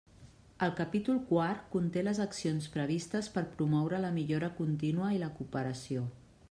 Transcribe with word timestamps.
El 0.67 0.71
capítol 0.77 1.19
quart 1.31 1.67
conté 1.75 2.03
les 2.07 2.21
accions 2.25 2.67
previstes 2.77 3.31
per 3.37 3.45
promoure 3.59 4.01
la 4.07 4.13
millora 4.19 4.53
contínua 4.63 5.15
i 5.19 5.23
la 5.27 5.33
cooperació. 5.37 6.09